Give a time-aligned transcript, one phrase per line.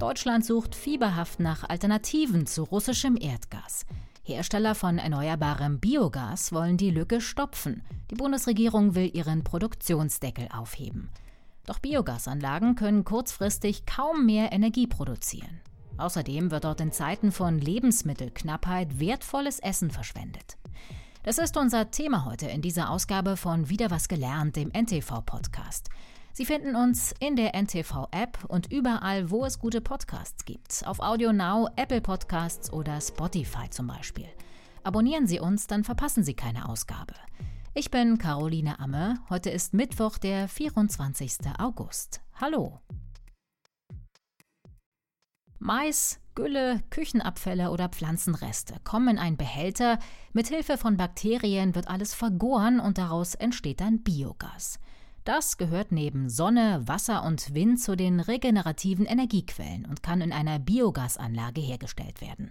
[0.00, 3.84] Deutschland sucht fieberhaft nach Alternativen zu russischem Erdgas.
[4.22, 7.82] Hersteller von erneuerbarem Biogas wollen die Lücke stopfen.
[8.10, 11.10] Die Bundesregierung will ihren Produktionsdeckel aufheben.
[11.66, 15.60] Doch Biogasanlagen können kurzfristig kaum mehr Energie produzieren.
[15.98, 20.56] Außerdem wird dort in Zeiten von Lebensmittelknappheit wertvolles Essen verschwendet.
[21.24, 25.90] Das ist unser Thema heute in dieser Ausgabe von Wieder was gelernt, dem NTV-Podcast.
[26.32, 30.86] Sie finden uns in der NTV-App und überall, wo es gute Podcasts gibt.
[30.86, 34.28] Auf Audio Now, Apple Podcasts oder Spotify zum Beispiel.
[34.84, 37.14] Abonnieren Sie uns, dann verpassen Sie keine Ausgabe.
[37.74, 39.18] Ich bin Caroline Amme.
[39.28, 41.38] Heute ist Mittwoch, der 24.
[41.58, 42.20] August.
[42.40, 42.80] Hallo.
[45.58, 49.98] Mais, Gülle, Küchenabfälle oder Pflanzenreste kommen in einen Behälter.
[50.32, 54.78] Mit Hilfe von Bakterien wird alles vergoren und daraus entsteht dann Biogas.
[55.32, 60.58] Das gehört neben Sonne, Wasser und Wind zu den regenerativen Energiequellen und kann in einer
[60.58, 62.50] Biogasanlage hergestellt werden.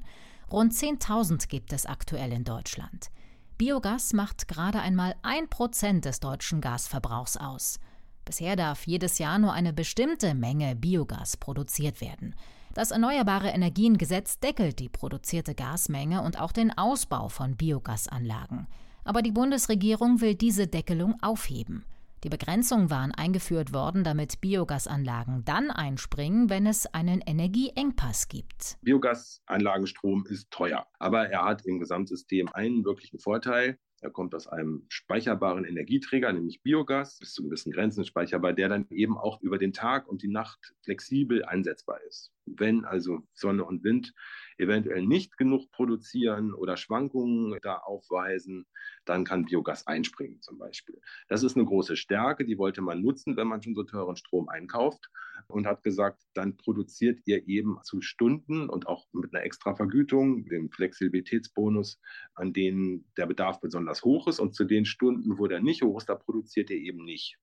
[0.49, 3.09] Rund 10.000 gibt es aktuell in Deutschland.
[3.57, 7.81] Biogas macht gerade einmal ein Prozent des deutschen Gasverbrauchs aus.
[8.23, 12.34] Bisher darf jedes Jahr nur eine bestimmte Menge Biogas produziert werden.
[12.73, 18.67] Das Erneuerbare Energiengesetz deckelt die produzierte Gasmenge und auch den Ausbau von Biogasanlagen.
[19.04, 21.84] Aber die Bundesregierung will diese Deckelung aufheben.
[22.23, 28.77] Die Begrenzungen waren eingeführt worden, damit Biogasanlagen dann einspringen, wenn es einen Energieengpass gibt.
[28.81, 33.79] Biogasanlagenstrom ist teuer, aber er hat im Gesamtsystem einen wirklichen Vorteil.
[34.01, 38.87] Er kommt aus einem speicherbaren Energieträger, nämlich Biogas, bis zu gewissen Grenzen speicherbar, der dann
[38.89, 42.31] eben auch über den Tag und die Nacht flexibel einsetzbar ist.
[42.45, 44.13] Wenn also Sonne und Wind
[44.60, 48.66] eventuell nicht genug produzieren oder Schwankungen da aufweisen,
[49.05, 51.01] dann kann Biogas einspringen zum Beispiel.
[51.27, 54.49] Das ist eine große Stärke, die wollte man nutzen, wenn man schon so teuren Strom
[54.49, 55.10] einkauft
[55.48, 60.46] und hat gesagt, dann produziert ihr eben zu Stunden und auch mit einer extra Vergütung,
[60.46, 61.99] dem Flexibilitätsbonus,
[62.35, 65.97] an denen der Bedarf besonders hoch ist und zu den Stunden, wo der nicht hoch
[66.00, 67.38] ist, da produziert ihr eben nicht.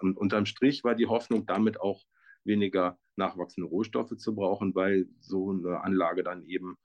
[0.00, 2.04] Und unterm Strich war die Hoffnung damit auch
[2.44, 6.76] weniger nachwachsende Rohstoffe zu brauchen, weil so eine Anlage dann eben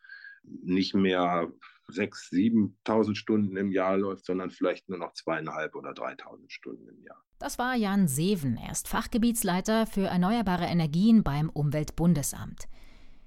[0.44, 1.52] nicht mehr
[1.90, 7.02] 6.000, 7.000 Stunden im Jahr läuft, sondern vielleicht nur noch zweieinhalb oder 3.000 Stunden im
[7.02, 7.22] Jahr.
[7.40, 8.58] Das war Jan Seven.
[8.58, 12.68] Er ist Fachgebietsleiter für erneuerbare Energien beim Umweltbundesamt.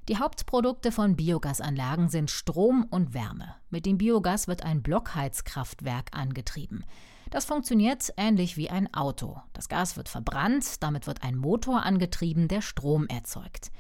[0.09, 3.57] Die Hauptprodukte von Biogasanlagen sind Strom und Wärme.
[3.71, 6.85] Mit dem Biogas wird ein Blockheizkraftwerk angetrieben.
[7.31, 9.41] Das funktioniert ähnlich wie ein Auto.
[9.53, 13.71] Das Gas wird verbrannt, damit wird ein Motor angetrieben, der Strom erzeugt.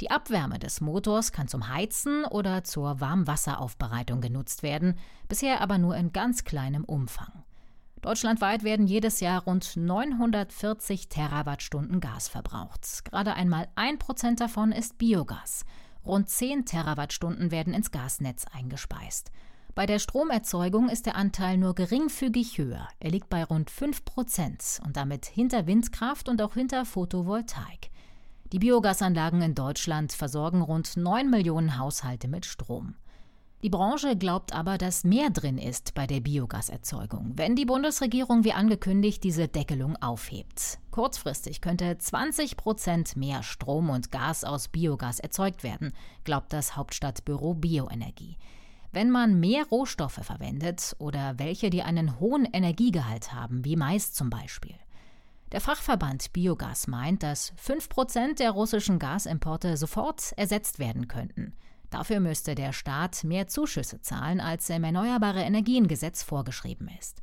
[0.00, 5.96] Die Abwärme des Motors kann zum Heizen oder zur Warmwasseraufbereitung genutzt werden, bisher aber nur
[5.96, 7.44] in ganz kleinem Umfang.
[8.02, 13.04] Deutschlandweit werden jedes Jahr rund 940 Terawattstunden Gas verbraucht.
[13.04, 15.64] Gerade einmal ein Prozent davon ist Biogas.
[16.04, 19.32] Rund 10 Terawattstunden werden ins Gasnetz eingespeist.
[19.76, 22.88] Bei der Stromerzeugung ist der Anteil nur geringfügig höher.
[22.98, 27.90] Er liegt bei rund 5 Prozent und damit hinter Windkraft und auch hinter Photovoltaik.
[28.52, 32.94] Die Biogasanlagen in Deutschland versorgen rund 9 Millionen Haushalte mit Strom.
[33.62, 38.54] Die Branche glaubt aber, dass mehr drin ist bei der Biogaserzeugung, wenn die Bundesregierung wie
[38.54, 40.78] angekündigt diese Deckelung aufhebt.
[40.90, 45.92] Kurzfristig könnte 20 Prozent mehr Strom und Gas aus Biogas erzeugt werden,
[46.24, 48.38] glaubt das Hauptstadtbüro Bioenergie.
[48.96, 54.30] Wenn man mehr Rohstoffe verwendet oder welche, die einen hohen Energiegehalt haben, wie Mais zum
[54.30, 54.74] Beispiel.
[55.52, 61.52] Der Fachverband Biogas meint, dass 5 Prozent der russischen Gasimporte sofort ersetzt werden könnten.
[61.90, 67.22] Dafür müsste der Staat mehr Zuschüsse zahlen, als im Erneuerbare Energiengesetz vorgeschrieben ist.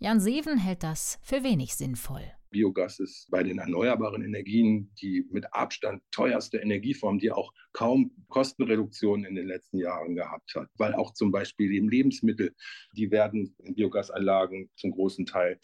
[0.00, 2.24] Jan Seven hält das für wenig sinnvoll.
[2.54, 9.24] Biogas ist bei den erneuerbaren Energien die mit Abstand teuerste Energieform, die auch kaum Kostenreduktionen
[9.24, 10.68] in den letzten Jahren gehabt hat.
[10.78, 12.54] Weil auch zum Beispiel eben Lebensmittel,
[12.96, 15.58] die werden in Biogasanlagen zum großen Teil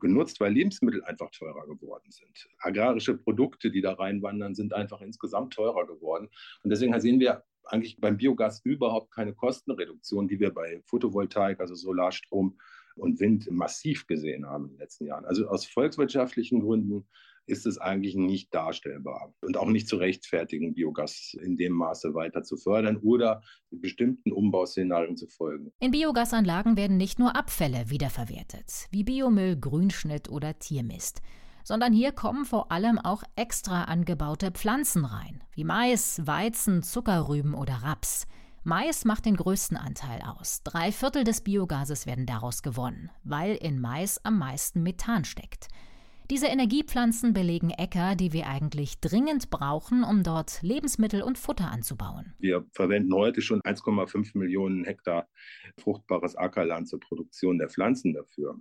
[0.00, 2.48] genutzt, weil Lebensmittel einfach teurer geworden sind.
[2.58, 6.28] Agrarische Produkte, die da reinwandern, sind einfach insgesamt teurer geworden.
[6.64, 11.76] Und deswegen sehen wir eigentlich beim Biogas überhaupt keine Kostenreduktion, die wir bei Photovoltaik, also
[11.76, 12.58] Solarstrom
[12.96, 15.24] und Wind massiv gesehen haben in den letzten Jahren.
[15.24, 17.06] Also aus volkswirtschaftlichen Gründen
[17.46, 22.42] ist es eigentlich nicht darstellbar und auch nicht zu rechtfertigen, Biogas in dem Maße weiter
[22.42, 25.70] zu fördern oder bestimmten Umbauszenarien zu folgen.
[25.80, 31.20] In Biogasanlagen werden nicht nur Abfälle wiederverwertet, wie Biomüll, Grünschnitt oder Tiermist
[31.64, 37.76] sondern hier kommen vor allem auch extra angebaute Pflanzen rein, wie Mais, Weizen, Zuckerrüben oder
[37.82, 38.26] Raps.
[38.66, 40.62] Mais macht den größten Anteil aus.
[40.64, 45.68] Drei Viertel des Biogases werden daraus gewonnen, weil in Mais am meisten Methan steckt.
[46.30, 52.32] Diese Energiepflanzen belegen Äcker, die wir eigentlich dringend brauchen, um dort Lebensmittel und Futter anzubauen.
[52.38, 55.28] Wir verwenden heute schon 1,5 Millionen Hektar
[55.78, 58.58] fruchtbares Ackerland zur Produktion der Pflanzen dafür.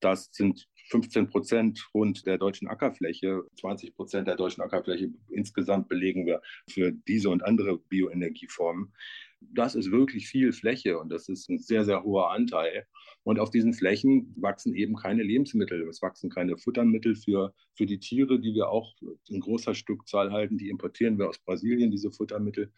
[0.00, 6.26] Das sind 15 Prozent rund der deutschen Ackerfläche, 20 Prozent der deutschen Ackerfläche insgesamt belegen
[6.26, 8.92] wir für diese und andere Bioenergieformen.
[9.40, 12.86] Das ist wirklich viel Fläche und das ist ein sehr, sehr hoher Anteil.
[13.24, 15.88] Und auf diesen Flächen wachsen eben keine Lebensmittel.
[15.88, 18.94] Es wachsen keine Futtermittel für, für die Tiere, die wir auch
[19.28, 20.58] in großer Stückzahl halten.
[20.58, 22.72] Die importieren wir aus Brasilien, diese Futtermittel.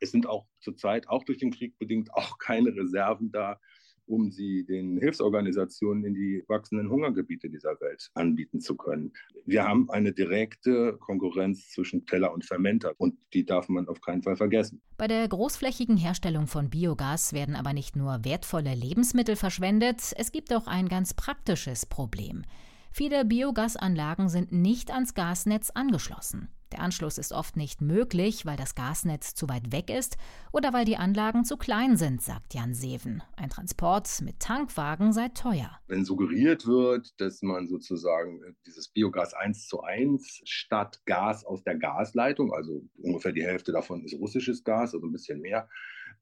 [0.00, 3.60] Es sind auch zurzeit, auch durch den Krieg bedingt, auch keine Reserven da
[4.06, 9.12] um sie den Hilfsorganisationen in die wachsenden Hungergebiete dieser Welt anbieten zu können.
[9.46, 14.22] Wir haben eine direkte Konkurrenz zwischen Teller und Fermenter und die darf man auf keinen
[14.22, 14.80] Fall vergessen.
[14.96, 20.52] Bei der großflächigen Herstellung von Biogas werden aber nicht nur wertvolle Lebensmittel verschwendet, es gibt
[20.52, 22.42] auch ein ganz praktisches Problem.
[22.90, 26.48] Viele Biogasanlagen sind nicht ans Gasnetz angeschlossen.
[26.74, 30.16] Der Anschluss ist oft nicht möglich, weil das Gasnetz zu weit weg ist
[30.50, 33.22] oder weil die Anlagen zu klein sind, sagt Jan Seven.
[33.36, 35.70] Ein Transport mit Tankwagen sei teuer.
[35.86, 41.62] Wenn suggeriert wird, dass man sozusagen äh, dieses Biogas 1 zu 1 statt Gas aus
[41.62, 45.68] der Gasleitung, also ungefähr die Hälfte davon ist russisches Gas, also ein bisschen mehr,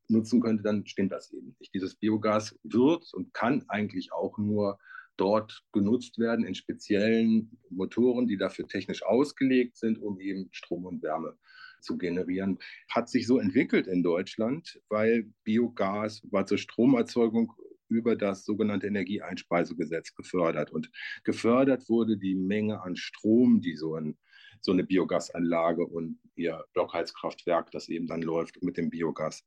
[0.09, 1.73] nutzen könnte, dann stimmt das eben nicht.
[1.73, 4.79] Dieses Biogas wird und kann eigentlich auch nur
[5.17, 11.03] dort genutzt werden in speziellen Motoren, die dafür technisch ausgelegt sind, um eben Strom und
[11.03, 11.37] Wärme
[11.81, 12.59] zu generieren.
[12.89, 17.53] Hat sich so entwickelt in Deutschland, weil Biogas war zur Stromerzeugung
[17.89, 20.71] über das sogenannte Energieeinspeisegesetz gefördert.
[20.71, 20.91] Und
[21.25, 24.17] gefördert wurde die Menge an Strom, die so, ein,
[24.61, 29.45] so eine Biogasanlage und ihr Blockheizkraftwerk, das eben dann läuft mit dem Biogas,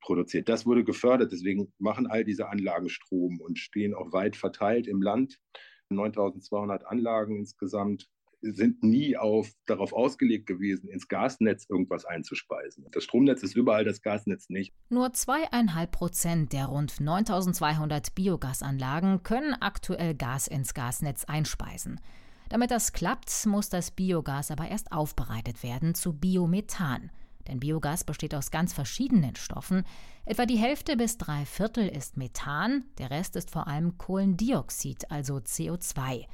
[0.00, 0.48] produziert.
[0.48, 5.02] Das wurde gefördert, deswegen machen all diese Anlagen Strom und stehen auch weit verteilt im
[5.02, 5.38] Land.
[5.90, 8.08] 9200 Anlagen insgesamt
[8.42, 12.86] sind nie auf, darauf ausgelegt gewesen, ins Gasnetz irgendwas einzuspeisen.
[12.92, 14.72] Das Stromnetz ist überall, das Gasnetz nicht.
[14.88, 22.00] Nur zweieinhalb Prozent der rund 9200 Biogasanlagen können aktuell Gas ins Gasnetz einspeisen.
[22.48, 27.10] Damit das klappt, muss das Biogas aber erst aufbereitet werden zu Biomethan.
[27.48, 29.84] Denn Biogas besteht aus ganz verschiedenen Stoffen.
[30.24, 35.36] Etwa die Hälfte bis drei Viertel ist Methan, der Rest ist vor allem Kohlendioxid, also
[35.36, 36.26] CO2.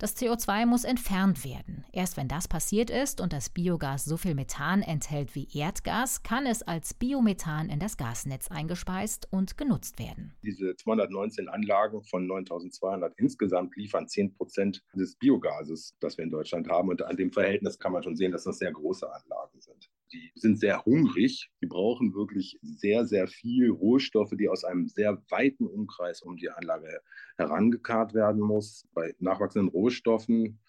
[0.00, 1.84] Das CO2 muss entfernt werden.
[1.92, 6.46] Erst wenn das passiert ist und das Biogas so viel Methan enthält wie Erdgas, kann
[6.46, 10.32] es als Biomethan in das Gasnetz eingespeist und genutzt werden.
[10.42, 16.70] Diese 219 Anlagen von 9200 insgesamt liefern 10 Prozent des Biogases, das wir in Deutschland
[16.70, 16.88] haben.
[16.88, 20.32] Und an dem Verhältnis kann man schon sehen, dass das sehr große Anlagen sind die
[20.34, 21.50] sind sehr hungrig.
[21.62, 26.50] Die brauchen wirklich sehr, sehr viel Rohstoffe, die aus einem sehr weiten Umkreis um die
[26.50, 27.00] Anlage
[27.36, 28.88] herangekarrt werden muss.
[28.94, 30.60] Bei nachwachsenden Rohstoffen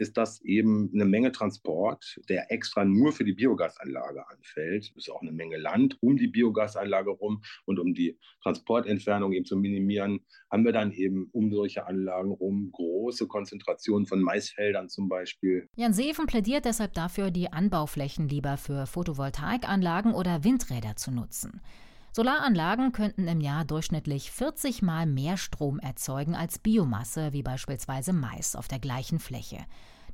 [0.00, 4.84] ist das eben eine Menge Transport, der extra nur für die Biogasanlage anfällt.
[4.84, 9.44] Es ist auch eine Menge Land um die Biogasanlage rum und um die Transportentfernung eben
[9.44, 10.20] zu minimieren,
[10.50, 15.68] haben wir dann eben um solche Anlagen rum große Konzentrationen von Maisfeldern zum Beispiel.
[15.76, 21.60] Jan Seeven plädiert deshalb dafür, die Anbauflächen lieber für Photovoltaikanlagen oder Windräder zu nutzen.
[22.12, 28.56] Solaranlagen könnten im Jahr durchschnittlich 40 Mal mehr Strom erzeugen als Biomasse, wie beispielsweise Mais
[28.56, 29.58] auf der gleichen Fläche.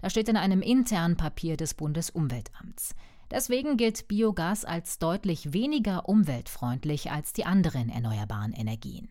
[0.03, 2.95] Das steht in einem internen Papier des Bundesumweltamts.
[3.31, 9.09] Deswegen gilt Biogas als deutlich weniger umweltfreundlich als die anderen erneuerbaren Energien.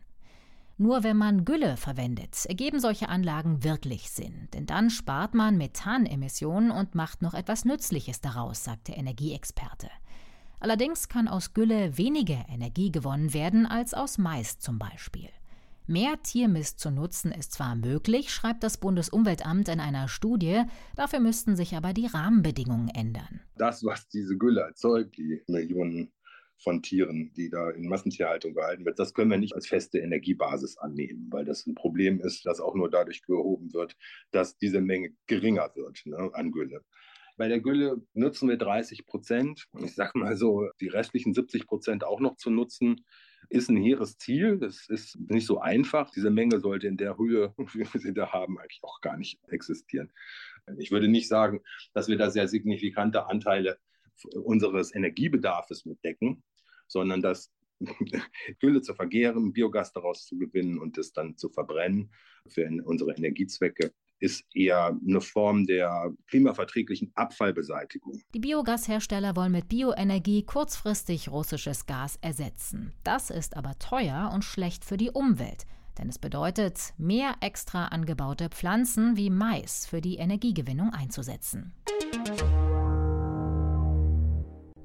[0.77, 6.69] Nur wenn man Gülle verwendet, ergeben solche Anlagen wirklich Sinn, denn dann spart man Methanemissionen
[6.69, 9.89] und macht noch etwas Nützliches daraus, sagt der Energieexperte.
[10.65, 15.29] Allerdings kann aus Gülle weniger Energie gewonnen werden als aus Mais zum Beispiel.
[15.85, 20.63] Mehr Tiermist zu nutzen ist zwar möglich, schreibt das Bundesumweltamt in einer Studie,
[20.95, 23.41] dafür müssten sich aber die Rahmenbedingungen ändern.
[23.55, 26.11] Das, was diese Gülle erzeugt, die Millionen
[26.57, 30.79] von Tieren, die da in Massentierhaltung gehalten wird, das können wir nicht als feste Energiebasis
[30.79, 33.95] annehmen, weil das ein Problem ist, das auch nur dadurch behoben wird,
[34.31, 36.81] dass diese Menge geringer wird ne, an Gülle.
[37.37, 39.65] Bei der Gülle nutzen wir 30 Prozent.
[39.83, 43.05] Ich sage mal so, die restlichen 70 Prozent auch noch zu nutzen,
[43.49, 44.57] ist ein hehres Ziel.
[44.57, 46.09] Das ist nicht so einfach.
[46.11, 49.39] Diese Menge sollte in der Höhe, wie wir sie da haben, eigentlich auch gar nicht
[49.49, 50.11] existieren.
[50.77, 51.61] Ich würde nicht sagen,
[51.93, 53.77] dass wir da sehr signifikante Anteile
[54.43, 56.43] unseres Energiebedarfs mitdecken,
[56.87, 57.51] sondern dass
[58.59, 62.11] Gülle zu vergehren, Biogas daraus zu gewinnen und es dann zu verbrennen
[62.47, 63.91] für unsere Energiezwecke
[64.25, 68.19] ist eher eine Form der klimaverträglichen Abfallbeseitigung.
[68.33, 72.91] Die Biogashersteller wollen mit Bioenergie kurzfristig russisches Gas ersetzen.
[73.03, 75.65] Das ist aber teuer und schlecht für die Umwelt.
[75.99, 81.73] Denn es bedeutet, mehr extra angebaute Pflanzen wie Mais für die Energiegewinnung einzusetzen.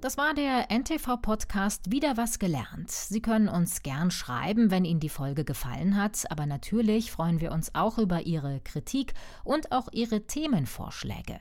[0.01, 2.91] Das war der NTV-Podcast Wieder was gelernt.
[2.91, 7.53] Sie können uns gern schreiben, wenn Ihnen die Folge gefallen hat, aber natürlich freuen wir
[7.53, 9.13] uns auch über Ihre Kritik
[9.45, 11.39] und auch Ihre Themenvorschläge.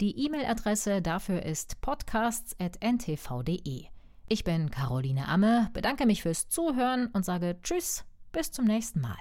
[0.00, 3.84] Die E-Mail-Adresse dafür ist podcasts.ntv.de.
[4.26, 9.18] Ich bin Caroline Amme, bedanke mich fürs Zuhören und sage Tschüss, bis zum nächsten Mal.